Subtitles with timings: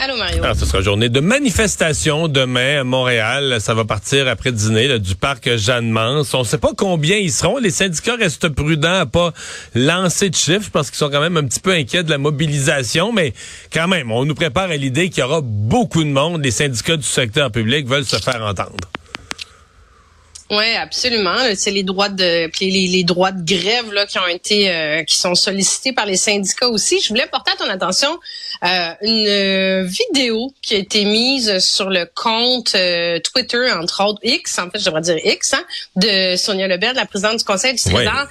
[0.00, 0.44] Allô Mario.
[0.44, 3.56] Alors, ce sera journée de manifestation demain à Montréal.
[3.58, 6.32] Ça va partir après dîner du parc Jeanne-Mance.
[6.34, 7.58] On ne sait pas combien ils seront.
[7.58, 9.32] Les syndicats restent prudents à pas
[9.74, 13.12] lancer de chiffres parce qu'ils sont quand même un petit peu inquiets de la mobilisation.
[13.12, 13.32] Mais
[13.72, 16.44] quand même, on nous prépare à l'idée qu'il y aura beaucoup de monde.
[16.44, 18.76] Les syndicats du secteur public veulent se faire entendre.
[20.50, 21.36] Oui, absolument.
[21.56, 25.16] C'est les droits de les, les, droits de grève là qui ont été euh, qui
[25.16, 27.00] sont sollicités par les syndicats aussi.
[27.00, 28.18] Je voulais porter à ton attention
[28.64, 34.58] euh, une vidéo qui a été mise sur le compte euh, Twitter entre autres X
[34.58, 35.64] en fait, je devrais dire X hein,
[35.96, 38.26] de Sonia Lebel, la présidente du Conseil du Trésor,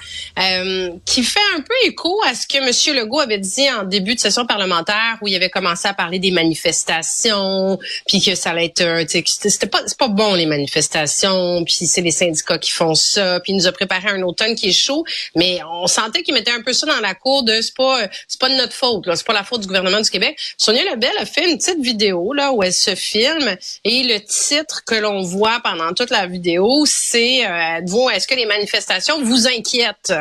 [1.04, 2.96] qui fait un peu écho à ce que M.
[2.96, 6.32] Legault avait dit en début de session parlementaire où il avait commencé à parler des
[6.32, 12.07] manifestations, puis que ça allait être c'était pas c'est pas bon les manifestations, puis c'est
[12.08, 15.04] les syndicats qui font ça, puis il nous a préparé un automne qui est chaud,
[15.34, 18.40] mais on sentait qu'il mettait un peu ça dans la cour de c'est pas c'est
[18.40, 20.38] pas de notre faute, c'est pas la faute du gouvernement du Québec.
[20.56, 24.84] Sonia Lebel a fait une petite vidéo là où elle se filme et le titre
[24.84, 30.12] que l'on voit pendant toute la vidéo, c'est euh, est-ce que les manifestations vous inquiètent?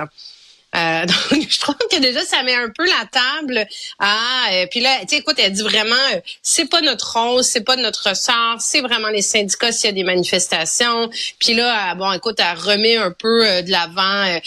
[0.78, 3.66] Euh, donc, je trouve que déjà, ça met un peu la table
[4.00, 4.52] à...
[4.52, 7.62] Euh, puis là, tu sais, écoute, elle dit vraiment, euh, c'est pas notre rôle, c'est
[7.62, 11.10] pas notre sort, c'est vraiment les syndicats s'il y a des manifestations.
[11.40, 14.40] Puis là, bon, écoute, elle remet un peu de l'avant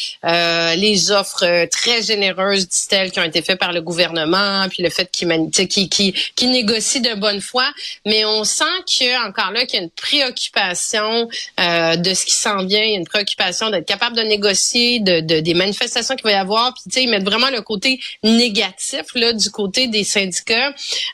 [0.77, 5.11] les offres très généreuses, dit-elle, qui ont été faites par le gouvernement, puis le fait
[5.11, 7.67] qu'ils qui, qui, qui négocient de bonne foi.
[8.07, 12.65] Mais on sent que encore là, qu'il y a une préoccupation de ce qui s'en
[12.65, 16.73] vient, une préoccupation d'être capable de négocier de, de des manifestations qu'il va y avoir.
[16.75, 20.69] Puis, tu sais, ils mettent vraiment le côté négatif là du côté des syndicats.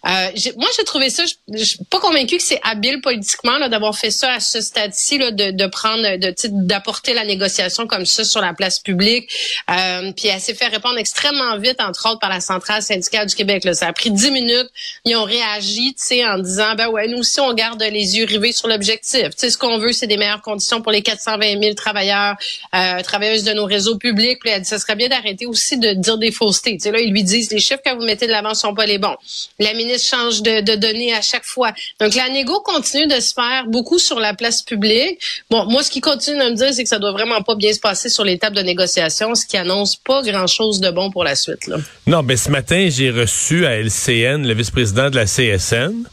[0.07, 3.97] Euh, moi, j'ai trouvé ça, je suis pas convaincue que c'est habile politiquement là d'avoir
[3.97, 8.41] fait ça à ce stade-ci, de, de prendre, de d'apporter la négociation comme ça sur
[8.41, 9.31] la place publique.
[9.71, 13.35] Euh, puis, elle s'est fait répondre extrêmement vite, entre autres par la centrale syndicale du
[13.35, 13.65] Québec.
[13.65, 13.75] Là.
[13.75, 14.69] Ça a pris dix minutes.
[15.05, 18.27] Ils ont réagi, tu sais, en disant, ben ouais, nous aussi, on garde les yeux
[18.27, 19.31] rivés sur l'objectif.
[19.31, 22.37] Tu sais, ce qu'on veut, c'est des meilleures conditions pour les 420 000 travailleurs,
[22.75, 24.39] euh, travailleuses de nos réseaux publics.
[24.41, 26.79] Puis, elle dit, serait bien d'arrêter aussi de dire des faussetés.
[26.85, 29.17] Là, ils lui disent les chiffres que vous mettez de l'avant sont pas les bons.
[29.59, 31.73] La ministre change de, données à chaque fois.
[32.01, 35.19] Donc, la négo continue de se faire beaucoup sur la place publique.
[35.51, 37.73] Bon, moi, ce qui continue de me dire, c'est que ça doit vraiment pas bien
[37.73, 41.25] se passer sur les tables de négociation, ce qui annonce pas grand-chose de bon pour
[41.25, 41.71] la suite.
[42.07, 46.05] Non, mais ce matin, j'ai reçu à LCN le vice-président de la CSN.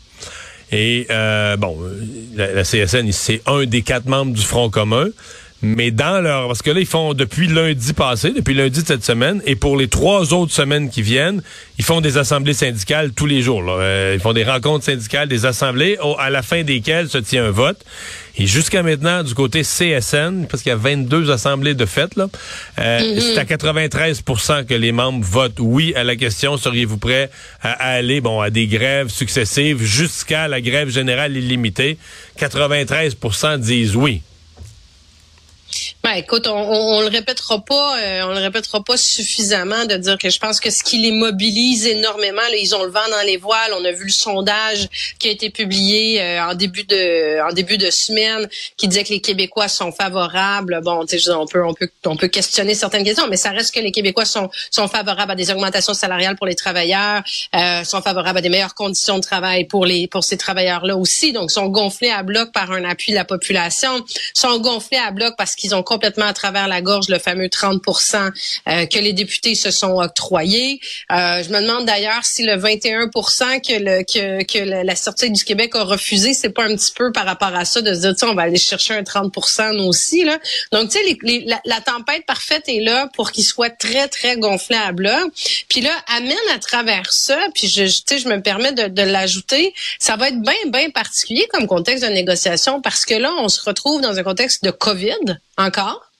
[0.71, 1.77] Et euh, bon,
[2.35, 5.09] la CSN, c'est un des quatre membres du Front commun
[5.63, 9.05] mais dans leur parce que là ils font depuis lundi passé, depuis lundi de cette
[9.05, 11.41] semaine, et pour les trois autres semaines qui viennent,
[11.79, 13.63] ils font des assemblées syndicales tous les jours.
[13.69, 17.51] Euh, ils font des rencontres syndicales, des assemblées, à la fin desquelles se tient un
[17.51, 17.79] vote.
[18.37, 22.27] Et jusqu'à maintenant, du côté CSN, parce qu'il y a 22 assemblées de fait, là,
[22.79, 23.21] euh, mm-hmm.
[23.21, 27.29] c'est à 93% que les membres votent oui à la question seriez-vous prêt
[27.61, 31.97] à, aller bon à des grèves successives jusqu'à la grève générale illimitée?
[32.39, 34.21] 93% disent oui.
[36.05, 40.17] Ben, écoute, on, on, le répétera pas, euh, on le répétera pas suffisamment de dire
[40.17, 43.25] que je pense que ce qui les mobilise énormément, là, ils ont le vent dans
[43.25, 43.71] les voiles.
[43.79, 47.77] On a vu le sondage qui a été publié euh, en début de en début
[47.77, 50.81] de semaine qui disait que les Québécois sont favorables.
[50.83, 53.73] Bon, tu sais, on peut on peut on peut questionner certaines questions, mais ça reste
[53.73, 57.23] que les Québécois sont sont favorables à des augmentations salariales pour les travailleurs,
[57.55, 61.31] euh, sont favorables à des meilleures conditions de travail pour les pour ces travailleurs-là aussi.
[61.31, 64.03] Donc, sont gonflés à bloc par un appui de la population,
[64.33, 67.81] sont gonflés à bloc parce qu'ils ont complètement à travers la gorge le fameux 30
[68.67, 70.79] euh, que les députés se sont octroyés.
[71.11, 75.43] Euh, je me demande d'ailleurs si le 21 que, le, que, que la sortie du
[75.43, 78.15] Québec a refusé, c'est pas un petit peu par rapport à ça de se dire,
[78.23, 79.33] on va aller chercher un 30
[79.73, 80.23] nous aussi.
[80.23, 80.39] Là.
[80.71, 84.91] Donc, tu sais, la, tempête parfaite est là pour qu'il soit très, très gonflé à
[84.91, 85.31] bloc.
[85.69, 89.73] Puis là, amène à travers ça, puis je, je, je me permets de, de l'ajouter,
[89.99, 93.61] ça va être bien, bien particulier comme contexte de négociation parce que là, on se
[93.63, 96.12] retrouve dans un contexte de COVID encore?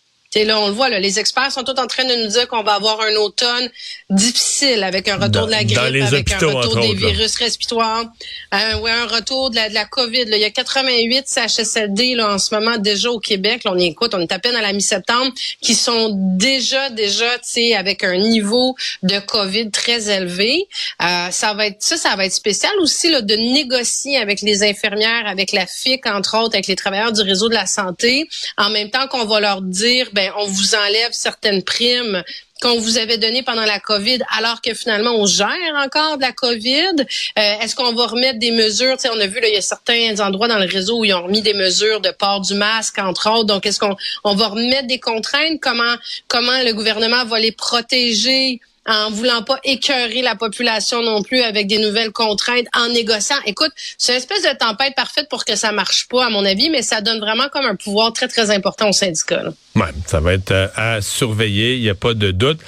[0.45, 2.63] Là, on le voit, là, les experts sont tous en train de nous dire qu'on
[2.63, 3.69] va avoir un automne
[4.09, 8.05] difficile avec un retour de la grippe, avec un retour des virus respiratoires,
[8.53, 10.25] euh, ouais, un retour de la, de la COVID.
[10.25, 10.37] Là.
[10.37, 13.63] Il y a 88 CHSLD là, en ce moment déjà au Québec.
[13.63, 15.31] Là, on y écoute, on est à peine à la mi-septembre,
[15.61, 20.67] qui sont déjà, déjà, tu sais, avec un niveau de COVID très élevé.
[21.01, 24.63] Euh, ça va être ça, ça va être spécial aussi là, de négocier avec les
[24.63, 28.27] infirmières, avec la FIC, entre autres, avec les travailleurs du réseau de la santé,
[28.57, 32.23] en même temps qu'on va leur dire, ben, on vous enlève certaines primes
[32.61, 36.31] qu'on vous avait donné pendant la COVID, alors que finalement on gère encore de la
[36.31, 36.95] COVID?
[36.97, 38.95] Euh, est-ce qu'on va remettre des mesures?
[39.11, 41.41] on a vu, il y a certains endroits dans le réseau où ils ont remis
[41.41, 43.45] des mesures de port du masque, entre autres.
[43.45, 45.59] Donc, est-ce qu'on on va remettre des contraintes?
[45.61, 45.95] Comment,
[46.29, 48.61] comment le gouvernement va les protéger?
[48.85, 53.37] en voulant pas écœurer la population non plus avec des nouvelles contraintes, en négociant?
[53.45, 56.69] Écoute, c'est une espèce de tempête parfaite pour que ça marche pas, à mon avis,
[56.69, 59.43] mais ça donne vraiment comme un pouvoir très, très important au syndicat.
[59.75, 62.59] Ouais, ça va être euh, à surveiller, il n'y a pas de doute.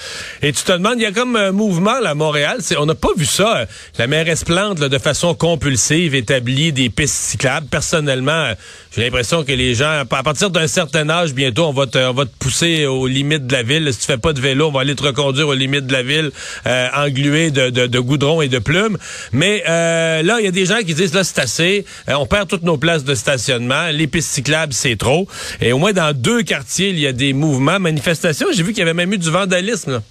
[0.42, 2.96] Et tu te demandes, il y a comme un mouvement là, à Montréal, on n'a
[2.96, 3.60] pas vu ça.
[3.60, 3.66] Euh,
[4.00, 7.68] la mairesse Plante, là, de façon compulsive, établit des pistes cyclables.
[7.68, 8.56] Personnellement, euh,
[8.96, 12.14] j'ai l'impression que les gens, à partir d'un certain âge, bientôt, on va te, on
[12.14, 13.88] va te pousser aux limites de la ville.
[13.94, 16.02] Si tu fais pas de vélo, on va aller te reconduire aux limites de la
[16.02, 16.32] ville,
[16.66, 18.98] euh, englué de, de, de, goudron et de plumes.
[19.32, 21.86] Mais là, il y a des gens qui disent, là, c'est assez.
[22.08, 23.90] on perd toutes nos places de stationnement.
[23.92, 25.28] Les pistes cyclables, c'est trop.
[25.62, 28.48] Et au moins dans deux quartiers, il y a des mouvements, manifestations.
[28.52, 29.92] J'ai vu qu'il y avait même eu du vandalisme.
[29.92, 30.04] Là.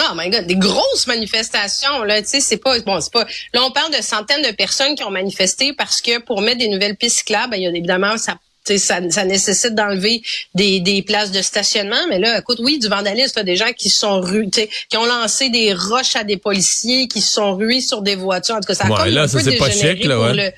[0.00, 3.26] Oh my God, des grosses manifestations là, tu sais, c'est pas bon, c'est pas.
[3.52, 6.68] Là, on parle de centaines de personnes qui ont manifesté parce que pour mettre des
[6.68, 8.38] nouvelles pistes cyclables, ben, il y a évidemment ça
[8.78, 10.22] ça, ça, nécessite d'enlever
[10.54, 14.20] des, des, places de stationnement, mais là, écoute, oui, du vandalisme, des gens qui sont
[14.20, 14.48] rués,
[14.88, 18.54] qui ont lancé des roches à des policiers, qui se sont rués sur des voitures.
[18.54, 20.34] En tout cas, ça a ouais, là, un ça, peu pas chic, là, ouais.
[20.34, 20.52] le,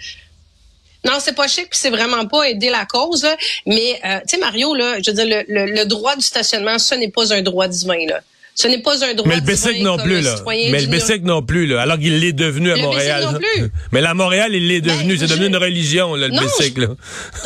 [1.05, 3.27] non, c'est pas chic, puis c'est vraiment pas aider la cause.
[3.67, 6.95] Mais euh, tu sais, Mario, là, je veux dire, le, le, droit du stationnement, ce
[6.95, 8.21] n'est pas un droit divin, là.
[8.57, 10.37] Ce n'est pas un droit Mais le bicycle non plus, là.
[10.47, 11.83] Mais le bicycle non plus, là.
[11.83, 13.25] Alors qu'il l'est devenu à le Montréal.
[13.25, 13.71] Non plus.
[13.93, 15.19] Mais la Montréal, il l'est ben, devenu.
[15.19, 16.89] c'est devenu une religion, là, le bicycle.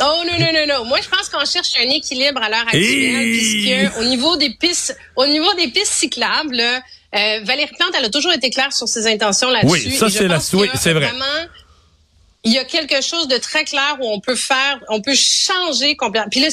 [0.00, 0.84] Oh non, non, non, non.
[0.84, 4.96] Moi, je pense qu'on cherche un équilibre à l'heure actuelle, puisque au niveau des pistes,
[5.16, 6.82] au niveau des pistes cyclables, là,
[7.14, 9.88] euh, Valérie Plante, elle a toujours été claire sur ses intentions là-dessus.
[9.88, 11.06] Oui, ça, c'est la, oui, c'est vrai.
[11.06, 11.48] Vraiment,
[12.48, 15.96] il y a quelque chose de très clair où on peut faire, on peut changer
[15.96, 16.30] complètement.
[16.30, 16.48] Puis là,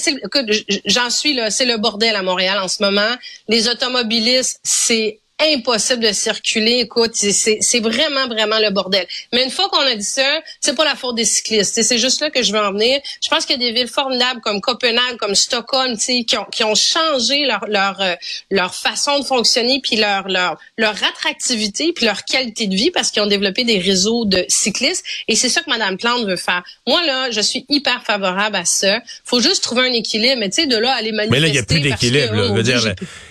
[0.86, 3.15] j'en suis là, c'est le bordel à Montréal en ce moment.
[3.47, 6.79] Les automobilistes, c'est impossible de circuler.
[6.79, 9.05] Écoute, c'est vraiment, vraiment le bordel.
[9.33, 11.81] Mais une fois qu'on a dit ça, c'est pas la faute des cyclistes.
[11.81, 12.99] C'est juste là que je veux en venir.
[13.21, 16.63] Je pense qu'il y a des villes formidables comme Copenhague, comme Stockholm, qui ont, qui
[16.63, 18.15] ont changé leur, leur, euh,
[18.49, 23.11] leur façon de fonctionner, puis leur, leur, leur attractivité, puis leur qualité de vie, parce
[23.11, 25.05] qu'ils ont développé des réseaux de cyclistes.
[25.27, 26.63] Et c'est ça que Mme Plante veut faire.
[26.88, 29.01] Moi, là, je suis hyper favorable à ça.
[29.25, 30.38] faut juste trouver un équilibre.
[30.39, 31.31] Mais tu sais, de là, aller manifester...
[31.31, 32.33] Mais là, il n'y a plus d'équilibre.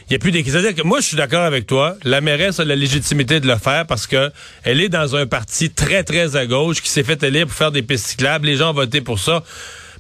[0.09, 2.77] Il n'y a plus que moi, je suis d'accord avec toi la mairesse a la
[2.77, 4.31] légitimité de le faire parce que
[4.63, 7.73] elle est dans un parti très, très à gauche qui s'est fait élire pour faire
[7.73, 8.47] des pistes cyclables.
[8.47, 9.43] Les gens ont voté pour ça.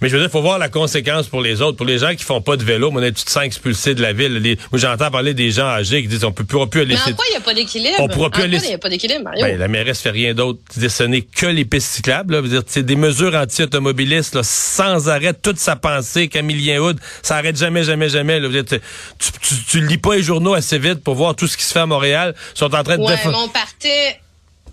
[0.00, 1.76] Mais je veux dire, il faut voir la conséquence pour les autres.
[1.76, 4.12] Pour les gens qui font pas de vélo, on est tout ça expulsés de la
[4.12, 4.34] ville.
[4.34, 6.94] Les, moi, j'entends parler des gens âgés qui disent on peut plus, plus aller.
[6.94, 7.96] Mais en quoi il n'y a pas d'équilibre?
[7.98, 8.58] On pourra plus aller.
[8.62, 9.44] Il n'y a pas d'équilibre, Mario?
[9.44, 10.60] Ben, la mairesse fait rien d'autre.
[10.70, 12.34] Ce n'est que les pistes cyclables.
[12.34, 12.40] Là.
[12.40, 15.34] Veux dire, c'est des mesures anti-automobilistes sans arrêt.
[15.34, 18.40] Toute sa pensée, Camillien Hood, ça arrête jamais, jamais, jamais.
[18.40, 18.48] Là.
[18.48, 18.78] Dire, tu,
[19.18, 21.80] tu, tu, lis pas les journaux assez vite pour voir tout ce qui se fait
[21.80, 22.34] à Montréal.
[22.54, 23.02] Ils sont en train de...
[23.02, 24.20] Ouais, mais on partait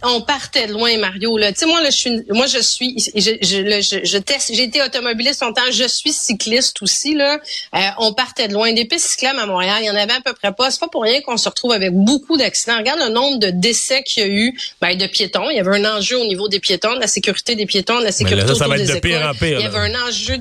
[0.03, 1.37] on partait de loin, Mario.
[1.37, 4.63] Là, tu sais, moi, là, je suis, moi, je suis, je, je, je, teste, j'ai
[4.63, 7.39] été automobiliste longtemps, je suis cycliste aussi là.
[7.75, 8.73] Euh, on partait de loin.
[8.73, 10.71] Des pistes cyclables à Montréal, il y en avait à peu près pas.
[10.71, 12.77] C'est pas pour rien qu'on se retrouve avec beaucoup d'accidents.
[12.77, 15.49] Regarde le nombre de décès qu'il y a eu, ben, de piétons.
[15.49, 18.05] Il y avait un enjeu au niveau des piétons, de la sécurité des piétons, de
[18.05, 19.77] la sécurité là, ça, autour va être des de pire En pire, il y avait
[19.77, 20.37] un enjeu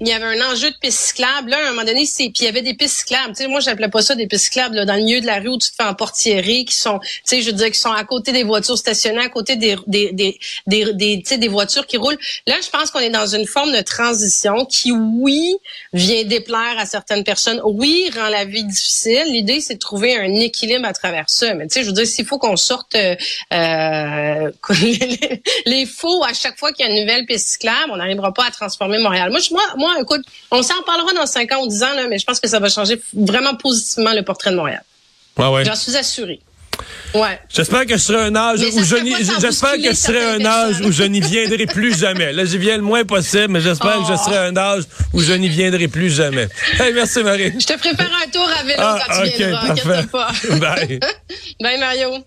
[0.00, 1.50] il y avait un enjeu de piste cyclable.
[1.50, 3.34] Là, à un moment donné, c'est puis il y avait des pistes cyclables.
[3.34, 5.40] Tu sais, moi, j'appelais pas ça des pistes cyclables là, dans le milieu de la
[5.40, 7.78] rue où tu te fais en portiéré, qui sont, tu sais, je veux dire, qui
[7.78, 11.48] sont à côté des voitures stationnées, à côté des des des des, tu sais, des
[11.48, 12.18] voitures qui roulent.
[12.46, 15.56] Là, je pense qu'on est dans une forme de transition qui, oui,
[15.92, 17.60] vient déplaire à certaines personnes.
[17.64, 19.24] Oui, rend la vie difficile.
[19.26, 21.52] L'idée, c'est de trouver un équilibre à travers ça.
[21.54, 23.16] Mais tu sais, je veux dire, s'il faut qu'on sorte euh,
[23.52, 24.50] euh
[25.66, 28.46] les, faux à chaque fois qu'il y a une nouvelle piste cyclable, on n'arrivera pas
[28.46, 29.30] à transformer Montréal.
[29.30, 32.18] Moi, moi, moi écoute, on s'en parlera dans 5 ans ou 10 ans, là, mais
[32.18, 34.82] je pense que ça va changer vraiment positivement le portrait de Montréal.
[35.38, 35.64] Ouais.
[35.64, 36.40] J'en suis assuré.
[37.14, 37.40] Ouais.
[37.48, 40.80] J'espère que je serai un âge où je n'y, j'espère que je serai un âge
[40.80, 42.32] où je n'y viendrai plus jamais.
[42.32, 45.32] Là, j'y viens le moins possible, mais j'espère que je serai un âge où je
[45.32, 46.48] n'y viendrai plus jamais.
[46.78, 47.52] Hey, merci Marie.
[47.58, 49.66] Je te prépare un tour à vélo ah, quand tu viendras.
[49.66, 50.06] Parfait.
[50.10, 50.32] Pas.
[50.56, 51.00] Bye.
[51.60, 52.24] Bye Mario.